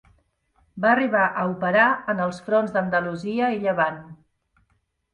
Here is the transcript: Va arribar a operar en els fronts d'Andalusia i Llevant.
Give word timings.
Va 0.85 0.89
arribar 0.93 1.25
a 1.27 1.43
operar 1.51 1.85
en 2.15 2.23
els 2.27 2.41
fronts 2.49 2.77
d'Andalusia 2.79 3.55
i 3.59 3.63
Llevant. 3.69 4.05